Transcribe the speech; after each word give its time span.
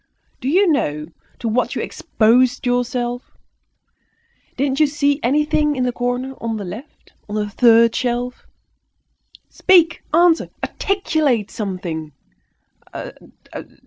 Do 0.39 0.49
you 0.49 0.67
know 0.71 1.05
to 1.37 1.47
what 1.47 1.75
you 1.75 1.81
exposed 1.83 2.65
yourself? 2.65 3.37
Didn't 4.57 4.79
you 4.79 4.87
see 4.87 5.19
anything 5.21 5.75
in 5.75 5.83
the 5.83 5.91
corner, 5.91 6.33
on 6.41 6.57
the 6.57 6.65
left, 6.65 7.13
on 7.29 7.35
the 7.35 7.47
third 7.51 7.95
shelf? 7.95 8.47
Speak, 9.47 10.01
answer, 10.11 10.49
articulate 10.63 11.51
something." 11.51 12.13